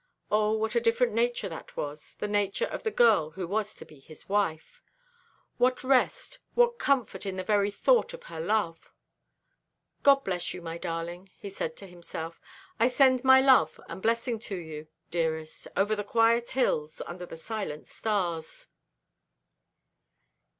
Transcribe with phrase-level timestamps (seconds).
[0.31, 3.85] O, what a different nature that was, the nature of the girl who was to
[3.85, 4.81] be his wife!
[5.59, 8.91] What rest, what comfort in the very thought of her love!
[10.01, 12.41] "God bless you, my darling," he said to himself.
[12.79, 17.37] "I send my love and blessing to you, dearest, over the quiet hills, under the
[17.37, 18.69] silent stars."